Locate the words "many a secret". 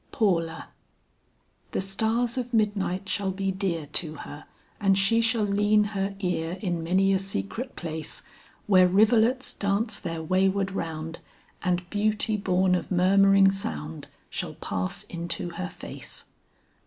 6.81-7.75